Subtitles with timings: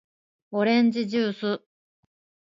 [0.49, 1.63] おれんじじゅーす